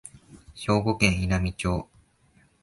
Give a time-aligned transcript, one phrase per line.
[0.55, 1.87] 兵庫県稲美町